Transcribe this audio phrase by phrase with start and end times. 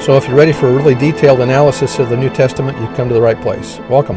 [0.00, 3.08] So if you're ready for a really detailed analysis of the New Testament, you've come
[3.08, 3.78] to the right place.
[3.90, 4.16] Welcome.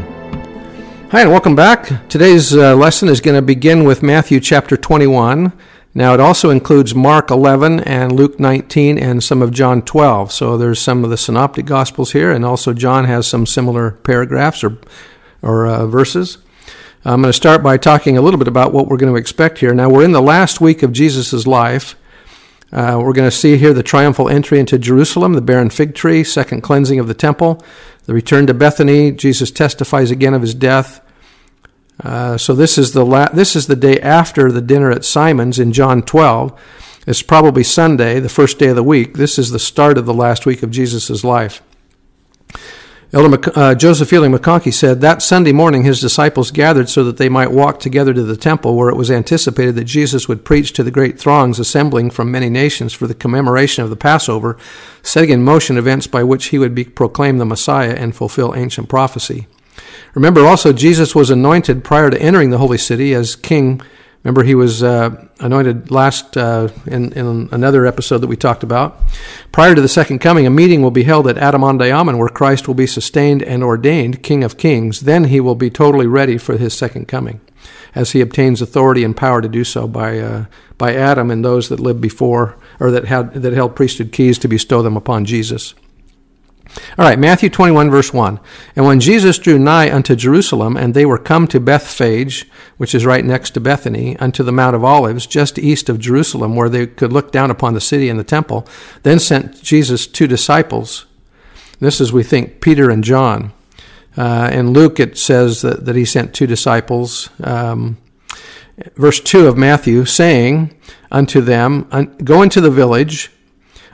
[1.10, 2.08] Hi, and welcome back.
[2.08, 5.52] Today's uh, lesson is going to begin with Matthew chapter 21.
[5.92, 10.32] Now, it also includes Mark 11 and Luke 19 and some of John 12.
[10.32, 14.62] So there's some of the synoptic gospels here, and also John has some similar paragraphs
[14.62, 14.78] or,
[15.42, 16.38] or uh, verses.
[17.04, 19.58] I'm going to start by talking a little bit about what we're going to expect
[19.58, 19.74] here.
[19.74, 21.96] Now, we're in the last week of Jesus' life.
[22.72, 26.24] Uh, we're going to see here the triumphal entry into Jerusalem, the barren fig tree,
[26.24, 27.62] second cleansing of the temple,
[28.04, 29.12] the return to Bethany.
[29.12, 31.00] Jesus testifies again of his death.
[32.02, 35.58] Uh, so this is the la- this is the day after the dinner at Simon's
[35.58, 36.58] in John 12.
[37.06, 39.16] It's probably Sunday, the first day of the week.
[39.16, 41.62] This is the start of the last week of Jesus' life.
[43.14, 47.18] Elder Mc, uh, Joseph Fielding McConkie said that Sunday morning his disciples gathered so that
[47.18, 50.72] they might walk together to the temple where it was anticipated that Jesus would preach
[50.72, 54.56] to the great throngs assembling from many nations for the commemoration of the Passover,
[55.02, 58.88] setting in motion events by which he would be proclaimed the Messiah and fulfill ancient
[58.88, 59.46] prophecy.
[60.14, 63.82] Remember also, Jesus was anointed prior to entering the holy city as king
[64.24, 69.00] Remember, he was uh, anointed last uh, in, in another episode that we talked about.
[69.50, 72.74] Prior to the second coming, a meeting will be held at Adam-ondi-Ahman where Christ will
[72.74, 75.00] be sustained and ordained King of Kings.
[75.00, 77.40] Then he will be totally ready for his second coming,
[77.96, 80.44] as he obtains authority and power to do so by uh,
[80.78, 84.48] by Adam and those that lived before or that had that held priesthood keys to
[84.48, 85.74] bestow them upon Jesus.
[86.98, 88.40] All right, Matthew 21, verse 1.
[88.76, 93.04] And when Jesus drew nigh unto Jerusalem, and they were come to Bethphage, which is
[93.04, 96.86] right next to Bethany, unto the Mount of Olives, just east of Jerusalem, where they
[96.86, 98.66] could look down upon the city and the temple,
[99.02, 101.06] then sent Jesus two disciples.
[101.78, 103.52] This is, we think, Peter and John.
[104.16, 107.28] Uh, in Luke, it says that, that he sent two disciples.
[107.42, 107.98] Um,
[108.96, 110.74] verse 2 of Matthew, saying
[111.10, 111.88] unto them,
[112.22, 113.30] Go into the village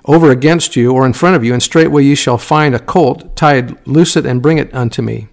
[0.08, 3.36] over against you or in front of you, and straightway ye shall find a colt
[3.36, 5.28] tied, loose it, and bring it unto me.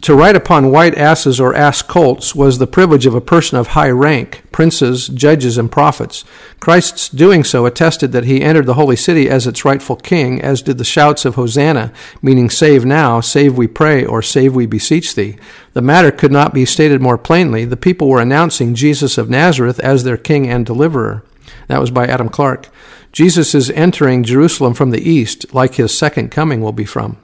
[0.00, 3.68] To ride upon white asses or ass colts was the privilege of a person of
[3.68, 6.24] high rank, princes, judges, and prophets.
[6.58, 10.62] Christ's doing so attested that he entered the holy city as its rightful king, as
[10.62, 15.14] did the shouts of Hosanna, meaning save now, save we pray, or save we beseech
[15.14, 15.36] thee.
[15.74, 17.64] The matter could not be stated more plainly.
[17.64, 21.22] The people were announcing Jesus of Nazareth as their king and deliverer.
[21.68, 22.68] That was by Adam Clarke.
[23.12, 27.18] Jesus is entering Jerusalem from the east, like his second coming will be from.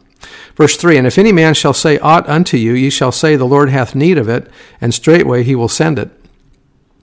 [0.57, 3.45] Verse 3 And if any man shall say aught unto you, ye shall say, The
[3.45, 6.11] Lord hath need of it, and straightway he will send it.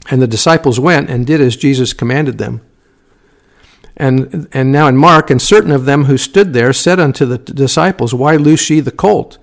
[0.10, 2.62] And the disciples went and did as Jesus commanded them.
[3.98, 7.38] And, and now in Mark, and certain of them who stood there said unto the
[7.38, 9.38] disciples, Why loose ye the colt?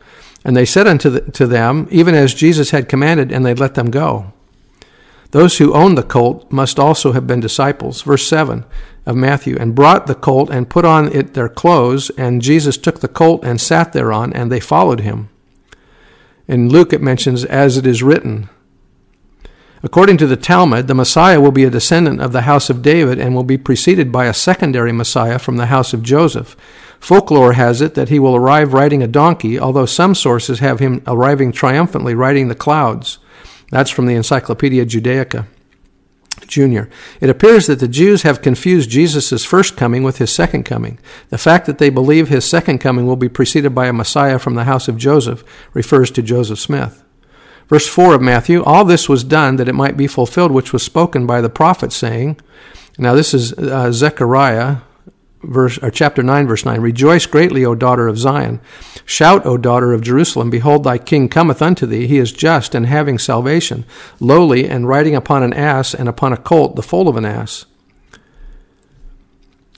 [0.44, 3.74] And they said unto the, to them, Even as Jesus had commanded, and they let
[3.74, 4.32] them go.
[5.30, 8.02] Those who owned the colt must also have been disciples.
[8.02, 8.64] Verse 7
[9.06, 13.00] of Matthew, and brought the colt and put on it their clothes, and Jesus took
[13.00, 15.28] the colt and sat thereon, and they followed him.
[16.48, 18.48] In Luke, it mentions, as it is written.
[19.82, 23.20] According to the Talmud, the Messiah will be a descendant of the house of David
[23.20, 26.56] and will be preceded by a secondary Messiah from the house of Joseph.
[26.98, 31.02] Folklore has it that he will arrive riding a donkey, although some sources have him
[31.06, 33.18] arriving triumphantly riding the clouds.
[33.70, 35.46] That's from the Encyclopedia Judaica.
[36.46, 36.88] Junior.
[37.20, 40.98] It appears that the Jews have confused Jesus' first coming with his second coming.
[41.30, 44.54] The fact that they believe his second coming will be preceded by a Messiah from
[44.54, 45.42] the house of Joseph
[45.74, 47.02] refers to Joseph Smith.
[47.68, 50.82] Verse 4 of Matthew All this was done that it might be fulfilled which was
[50.82, 52.38] spoken by the prophet, saying,
[52.98, 54.78] Now this is uh, Zechariah
[55.46, 58.60] verse or chapter 9 verse 9 rejoice greatly o daughter of zion
[59.04, 62.86] shout o daughter of jerusalem behold thy king cometh unto thee he is just and
[62.86, 63.84] having salvation
[64.20, 67.64] lowly and riding upon an ass and upon a colt the foal of an ass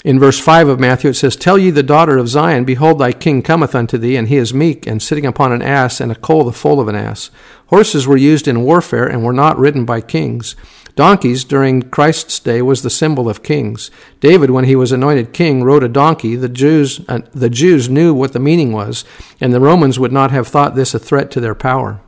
[0.05, 3.11] in verse 5 of Matthew, it says, Tell ye the daughter of Zion, Behold, thy
[3.11, 6.15] king cometh unto thee, and he is meek, and sitting upon an ass, and a
[6.15, 7.33] colt the foal of an ass.
[7.67, 10.55] Horses were used in warfare, and were not ridden by kings.
[10.99, 13.89] Donkeys during Christ's day was the symbol of kings.
[14.19, 16.35] David, when he was anointed king, rode a donkey.
[16.35, 19.05] The Jews, uh, the Jews knew what the meaning was,
[19.41, 22.01] and the Romans would not have thought this a threat to their power.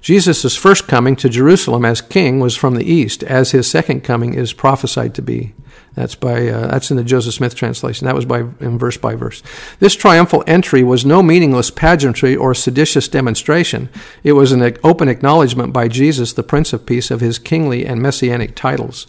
[0.00, 4.32] Jesus' first coming to Jerusalem as king was from the east, as his second coming
[4.32, 5.52] is prophesied to be.
[5.94, 8.06] That's by uh, that's in the Joseph Smith translation.
[8.06, 9.42] That was by verse by verse.
[9.80, 13.88] This triumphal entry was no meaningless pageantry or seditious demonstration.
[14.22, 18.00] It was an open acknowledgement by Jesus, the Prince of Peace, of his kingly and
[18.00, 19.08] messianic titles.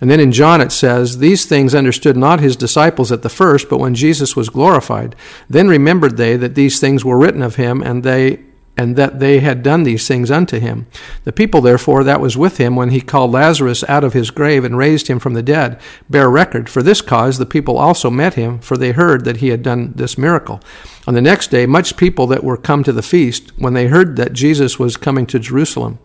[0.00, 3.68] And then in John it says, These things understood not his disciples at the first,
[3.68, 5.14] but when Jesus was glorified.
[5.48, 8.40] Then remembered they that these things were written of him, and they
[8.76, 10.86] and that they had done these things unto him.
[11.24, 14.64] The people, therefore, that was with him when he called Lazarus out of his grave
[14.64, 15.78] and raised him from the dead,
[16.08, 16.70] bear record.
[16.70, 19.92] For this cause the people also met him, for they heard that he had done
[19.94, 20.60] this miracle.
[21.06, 24.16] On the next day, much people that were come to the feast, when they heard
[24.16, 25.98] that Jesus was coming to Jerusalem,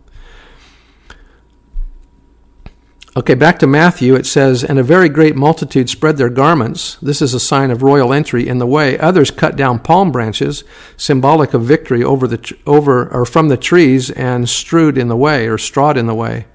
[3.18, 6.96] Okay, back to Matthew, it says, And a very great multitude spread their garments.
[7.02, 8.96] This is a sign of royal entry in the way.
[8.96, 10.62] Others cut down palm branches,
[10.96, 15.48] symbolic of victory over the over or from the trees, and strewed in the way
[15.48, 16.46] or strawed in the way.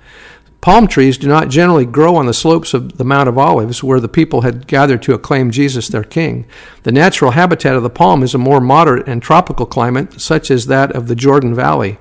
[0.61, 3.99] Palm trees do not generally grow on the slopes of the Mount of Olives where
[3.99, 6.45] the people had gathered to acclaim Jesus their king.
[6.83, 10.67] The natural habitat of the palm is a more moderate and tropical climate, such as
[10.67, 11.97] that of the Jordan Valley.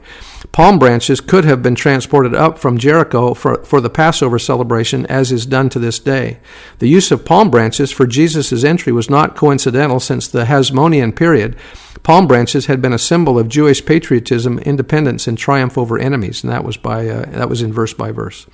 [0.51, 5.31] Palm branches could have been transported up from Jericho for, for the Passover celebration, as
[5.31, 6.39] is done to this day.
[6.81, 11.57] The use of palm branches for Jesus' entry was not coincidental since the Hasmonean period.
[12.03, 16.53] Palm branches had been a symbol of Jewish patriotism, independence, and triumph over enemies, and
[16.53, 18.47] that was by uh, that was in verse by verse.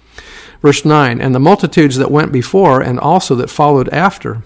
[0.60, 4.42] Verse 9, and the multitudes that went before and also that followed after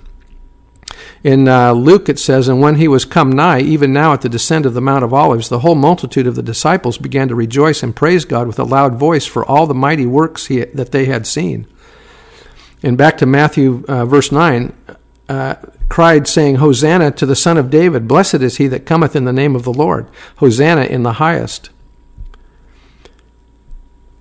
[1.22, 4.28] in uh, Luke, it says, And when he was come nigh, even now at the
[4.28, 7.82] descent of the Mount of Olives, the whole multitude of the disciples began to rejoice
[7.82, 11.04] and praise God with a loud voice for all the mighty works he, that they
[11.04, 11.66] had seen.
[12.82, 14.76] And back to Matthew, uh, verse 9,
[15.28, 15.54] uh,
[15.88, 18.08] cried, saying, Hosanna to the Son of David.
[18.08, 20.08] Blessed is he that cometh in the name of the Lord.
[20.36, 21.70] Hosanna in the highest.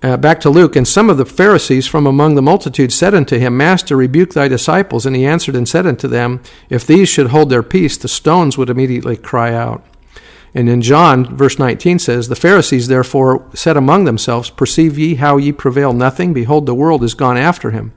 [0.02, 3.38] Uh, back to Luke, and some of the Pharisees from among the multitude said unto
[3.38, 5.06] him, Master, rebuke thy disciples.
[5.06, 8.58] And he answered and said unto them, If these should hold their peace, the stones
[8.58, 9.84] would immediately cry out.
[10.54, 15.36] And in John, verse 19 says, The Pharisees therefore said among themselves, Perceive ye how
[15.36, 16.34] ye prevail nothing?
[16.34, 17.92] Behold, the world is gone after him.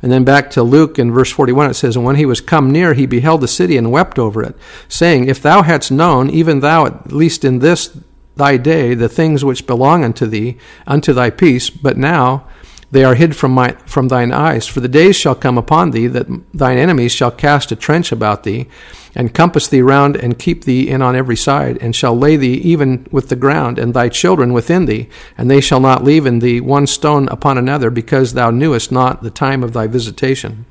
[0.00, 2.70] And then back to Luke in verse 41, it says, And when he was come
[2.70, 4.56] near, he beheld the city and wept over it,
[4.88, 7.98] saying, If thou hadst known, even thou, at least in this
[8.38, 10.56] thy day the things which belong unto thee,
[10.86, 12.46] unto thy peace, but now
[12.90, 14.66] they are hid from, my, from thine eyes.
[14.66, 18.44] For the days shall come upon thee that thine enemies shall cast a trench about
[18.44, 18.66] thee,
[19.14, 22.54] and compass thee round, and keep thee in on every side, and shall lay thee
[22.54, 26.38] even with the ground, and thy children within thee, and they shall not leave in
[26.38, 30.64] thee one stone upon another, because thou knewest not the time of thy visitation.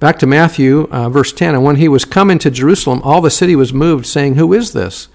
[0.00, 1.54] Back to Matthew, uh, verse 10.
[1.54, 4.72] And when he was come into Jerusalem, all the city was moved, saying, Who is
[4.72, 5.08] this?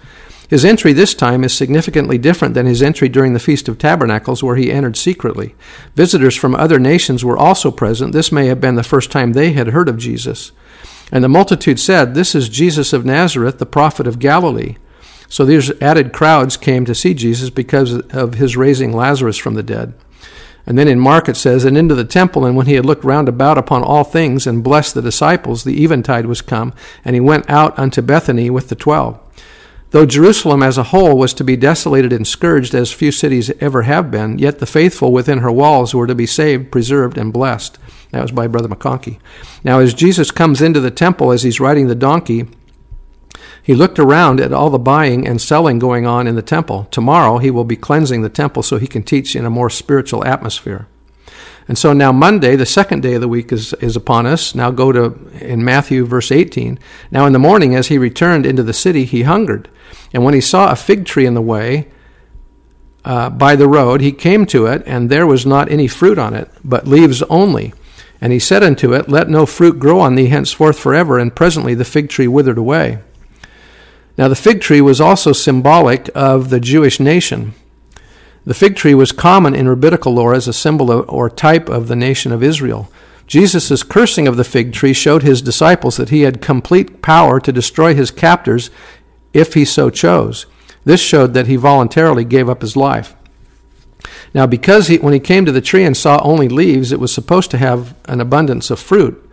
[0.50, 4.42] His entry this time is significantly different than his entry during the Feast of Tabernacles,
[4.42, 5.54] where he entered secretly.
[5.94, 8.12] Visitors from other nations were also present.
[8.12, 10.50] This may have been the first time they had heard of Jesus.
[11.12, 14.74] And the multitude said, This is Jesus of Nazareth, the prophet of Galilee.
[15.28, 19.62] So these added crowds came to see Jesus because of his raising Lazarus from the
[19.62, 19.94] dead.
[20.66, 23.04] And then in Mark it says, And into the temple, and when he had looked
[23.04, 26.74] round about upon all things and blessed the disciples, the eventide was come,
[27.04, 29.20] and he went out unto Bethany with the twelve.
[29.90, 33.82] Though Jerusalem as a whole was to be desolated and scourged as few cities ever
[33.82, 37.76] have been, yet the faithful within her walls were to be saved, preserved, and blessed.
[38.12, 39.18] That was by Brother McConkie.
[39.64, 42.46] Now, as Jesus comes into the temple as he's riding the donkey,
[43.62, 46.86] he looked around at all the buying and selling going on in the temple.
[46.90, 50.24] Tomorrow he will be cleansing the temple so he can teach in a more spiritual
[50.24, 50.86] atmosphere.
[51.68, 54.54] And so now Monday, the second day of the week, is, is upon us.
[54.54, 56.78] Now go to in Matthew verse 18.
[57.10, 59.68] Now in the morning, as he returned into the city, he hungered.
[60.12, 61.88] And when he saw a fig tree in the way,
[63.04, 66.34] uh, by the road, he came to it, and there was not any fruit on
[66.34, 67.72] it, but leaves only.
[68.20, 71.18] And he said unto it, Let no fruit grow on thee henceforth forever.
[71.18, 72.98] And presently the fig tree withered away.
[74.18, 77.54] Now the fig tree was also symbolic of the Jewish nation.
[78.44, 81.88] The fig tree was common in rabbinical lore as a symbol of, or type of
[81.88, 82.90] the nation of Israel.
[83.26, 87.52] Jesus' cursing of the fig tree showed his disciples that he had complete power to
[87.52, 88.70] destroy his captors
[89.32, 90.46] if he so chose.
[90.84, 93.14] This showed that he voluntarily gave up his life.
[94.32, 97.12] Now, because he, when he came to the tree and saw only leaves, it was
[97.12, 99.29] supposed to have an abundance of fruit.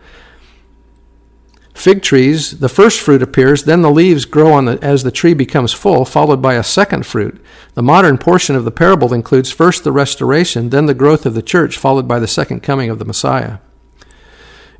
[1.78, 5.32] Fig trees, the first fruit appears, then the leaves grow on the, as the tree
[5.32, 7.40] becomes full, followed by a second fruit.
[7.74, 11.40] The modern portion of the parable includes first the restoration, then the growth of the
[11.40, 13.58] church, followed by the second coming of the Messiah.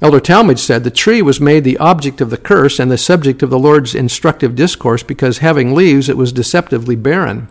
[0.03, 3.45] Elder Talmage said the tree was made the object of the curse and the subject
[3.45, 7.47] of the Lord's instructive discourse because having leaves it was deceptively barren.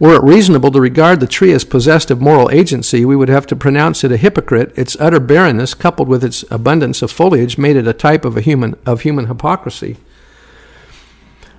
[0.00, 3.46] Were it reasonable to regard the tree as possessed of moral agency, we would have
[3.46, 4.76] to pronounce it a hypocrite.
[4.76, 8.40] Its utter barrenness, coupled with its abundance of foliage, made it a type of a
[8.40, 9.96] human of human hypocrisy.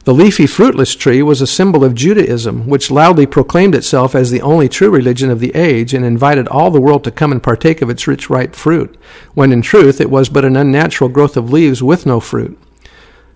[0.04, 4.42] The leafy, fruitless tree was a symbol of Judaism, which loudly proclaimed itself as the
[4.42, 7.82] only true religion of the age and invited all the world to come and partake
[7.82, 8.96] of its rich, ripe fruit,
[9.34, 12.56] when in truth it was but an unnatural growth of leaves with no fruit.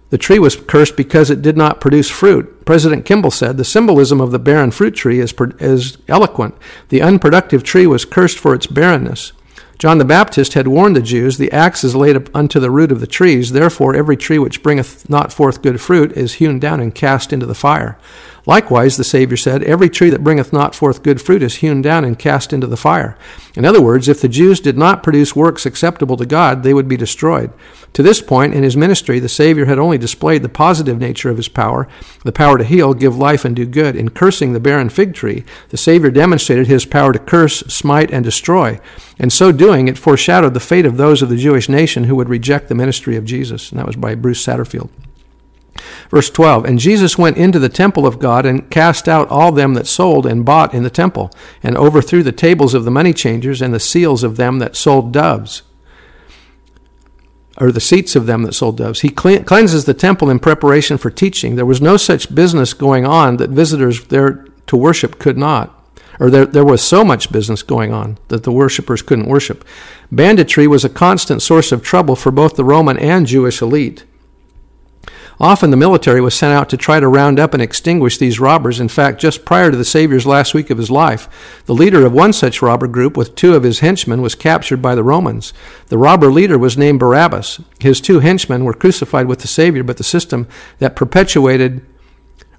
[0.10, 2.66] The tree was cursed because it did not produce fruit.
[2.66, 6.56] President Kimball said the symbolism of the barren fruit tree is, is eloquent.
[6.89, 9.34] The unproductive tree was cursed for its barrenness.
[9.80, 13.00] John the Baptist had warned the Jews, The axe is laid unto the root of
[13.00, 16.94] the trees, therefore every tree which bringeth not forth good fruit is hewn down and
[16.94, 17.98] cast into the fire.
[18.46, 22.04] Likewise, the Savior said, Every tree that bringeth not forth good fruit is hewn down
[22.04, 23.18] and cast into the fire.
[23.56, 26.89] In other words, if the Jews did not produce works acceptable to God, they would
[26.89, 27.54] be destroyed.
[27.93, 31.38] To this point in his ministry, the Savior had only displayed the positive nature of
[31.38, 31.88] his power,
[32.24, 33.96] the power to heal, give life, and do good.
[33.96, 38.24] In cursing the barren fig tree, the Savior demonstrated his power to curse, smite, and
[38.24, 38.79] destroy.
[39.17, 42.29] In so doing, it foreshadowed the fate of those of the Jewish nation who would
[42.29, 43.72] reject the ministry of Jesus.
[43.72, 44.89] And that was by Bruce Satterfield.
[46.10, 49.74] Verse 12 And Jesus went into the temple of God and cast out all them
[49.74, 51.31] that sold and bought in the temple,
[51.63, 55.12] and overthrew the tables of the money changers and the seals of them that sold
[55.12, 55.63] doves.
[57.60, 59.01] Or the seats of them that sold doves.
[59.01, 61.56] He cleanses the temple in preparation for teaching.
[61.56, 65.75] There was no such business going on that visitors there to worship could not
[66.20, 69.66] or there, there was so much business going on that the worshippers couldn't worship.
[70.12, 74.04] Banditry was a constant source of trouble for both the Roman and Jewish elite.
[75.41, 78.81] Often the military was sent out to try to round up and extinguish these robbers.
[78.81, 82.12] In fact, just prior to the Savior's last week of his life, the leader of
[82.12, 85.53] one such robber group with two of his henchmen was captured by the Romans.
[85.88, 87.62] The robber leader was named Barabbas.
[87.79, 90.46] His two henchmen were crucified with the Savior, but the system
[90.79, 91.86] that perpetuated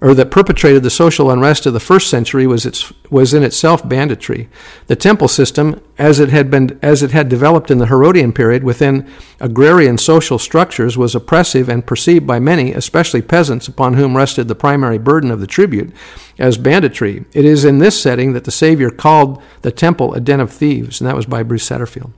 [0.01, 3.87] or that perpetrated the social unrest of the first century was, its, was in itself
[3.87, 4.49] banditry.
[4.87, 8.65] The temple system, as it, had been, as it had developed in the Herodian period
[8.65, 9.09] within
[9.41, 14.55] agrarian social structures, was oppressive and perceived by many, especially peasants upon whom rested the
[14.55, 15.93] primary burden of the tribute,
[16.39, 17.27] as banditry.
[17.35, 21.01] It is in this setting that the Savior called the temple a den of thieves,
[21.01, 22.13] and that was by Bruce Satterfield.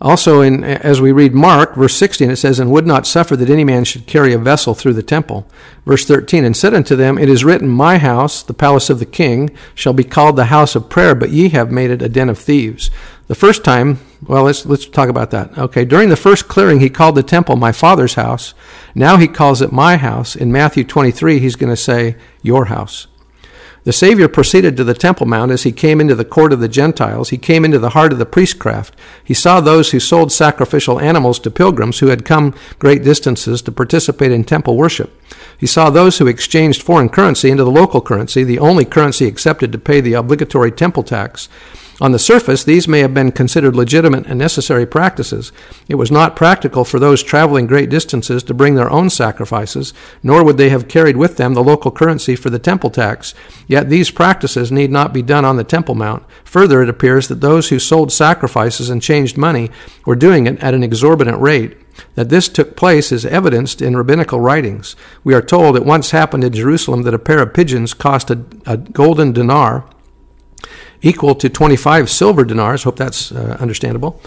[0.00, 3.48] Also, in, as we read Mark, verse 16, it says, And would not suffer that
[3.48, 5.46] any man should carry a vessel through the temple.
[5.86, 9.06] Verse 13, And said unto them, It is written, My house, the palace of the
[9.06, 12.28] king, shall be called the house of prayer, but ye have made it a den
[12.28, 12.90] of thieves.
[13.28, 15.56] The first time, well, let's, let's talk about that.
[15.56, 18.52] Okay, during the first clearing, he called the temple my father's house.
[18.94, 20.36] Now he calls it my house.
[20.36, 23.06] In Matthew 23, he's going to say, Your house.
[23.84, 26.68] The Savior proceeded to the Temple Mount as he came into the court of the
[26.68, 27.28] Gentiles.
[27.28, 28.96] He came into the heart of the priestcraft.
[29.22, 33.72] He saw those who sold sacrificial animals to pilgrims who had come great distances to
[33.72, 35.20] participate in temple worship.
[35.58, 39.70] He saw those who exchanged foreign currency into the local currency, the only currency accepted
[39.72, 41.50] to pay the obligatory temple tax.
[42.00, 45.52] On the surface, these may have been considered legitimate and necessary practices.
[45.88, 50.44] It was not practical for those traveling great distances to bring their own sacrifices, nor
[50.44, 53.32] would they have carried with them the local currency for the temple tax.
[53.68, 56.24] Yet these practices need not be done on the Temple Mount.
[56.44, 59.70] Further, it appears that those who sold sacrifices and changed money
[60.04, 61.76] were doing it at an exorbitant rate.
[62.16, 64.96] That this took place is evidenced in rabbinical writings.
[65.22, 68.44] We are told it once happened in Jerusalem that a pair of pigeons cost a,
[68.66, 69.88] a golden dinar
[71.02, 72.82] equal to 25 silver dinars.
[72.82, 74.20] Hope that's uh, understandable.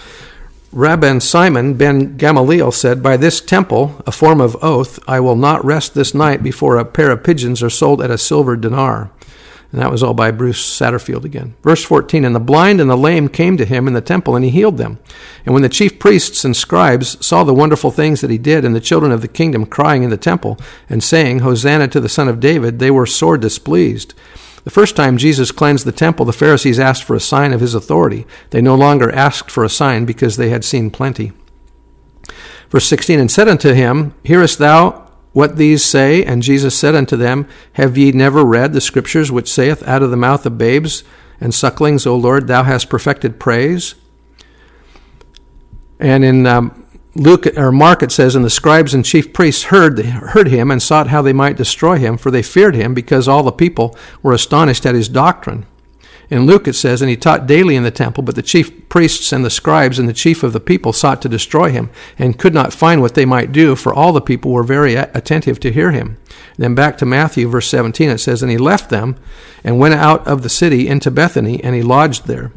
[0.74, 5.64] Rabban Simon ben Gamaliel said, By this temple, a form of oath, I will not
[5.64, 9.10] rest this night before a pair of pigeons are sold at a silver dinar.
[9.72, 11.56] And that was all by Bruce Satterfield again.
[11.62, 14.46] Verse 14 And the blind and the lame came to him in the temple, and
[14.46, 15.00] he healed them.
[15.46, 18.74] And when the chief priests and scribes saw the wonderful things that he did, and
[18.74, 20.58] the children of the kingdom crying in the temple,
[20.90, 24.14] and saying, Hosanna to the Son of David, they were sore displeased.
[24.68, 27.74] The first time Jesus cleansed the temple, the Pharisees asked for a sign of his
[27.74, 28.28] authority.
[28.50, 31.32] They no longer asked for a sign because they had seen plenty.
[32.70, 36.22] Verse 16 And said unto him, Hearest thou what these say?
[36.22, 40.12] And Jesus said unto them, Have ye never read the scriptures which saith, Out of
[40.12, 41.06] the mouth of babes
[41.40, 43.96] and sucklings, O Lord, thou hast perfected praise?
[45.98, 46.86] And in um,
[47.18, 50.82] Luke or Mark it says, and the scribes and chief priests heard heard him and
[50.82, 54.34] sought how they might destroy him, for they feared him, because all the people were
[54.34, 55.66] astonished at his doctrine.
[56.30, 59.32] In Luke it says, and he taught daily in the temple, but the chief priests
[59.32, 62.54] and the scribes and the chief of the people sought to destroy him, and could
[62.54, 65.92] not find what they might do, for all the people were very attentive to hear
[65.92, 66.18] him.
[66.58, 69.16] Then back to Matthew, verse 17, it says, And he left them
[69.64, 72.52] and went out of the city into Bethany, and he lodged there.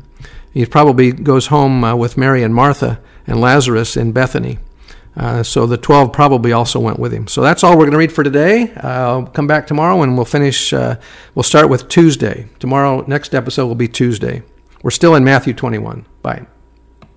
[0.52, 3.00] He probably goes home uh, with Mary and Martha
[3.30, 4.58] and Lazarus in Bethany.
[5.16, 7.26] Uh, so the 12 probably also went with him.
[7.26, 8.72] So that's all we're going to read for today.
[8.76, 10.72] Uh, come back tomorrow and we'll finish.
[10.72, 10.96] Uh,
[11.34, 12.48] we'll start with Tuesday.
[12.58, 14.42] Tomorrow, next episode will be Tuesday.
[14.82, 16.06] We're still in Matthew 21.
[16.22, 16.46] Bye.